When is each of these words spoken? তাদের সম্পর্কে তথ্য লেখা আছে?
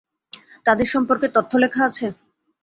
তাদের 0.65 0.87
সম্পর্কে 0.87 1.27
তথ্য 1.35 1.51
লেখা 1.63 1.81
আছে? 1.89 2.07